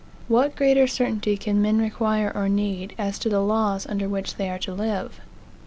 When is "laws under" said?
3.43-4.09